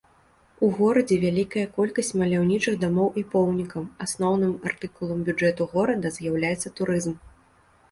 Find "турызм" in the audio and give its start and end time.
6.83-7.17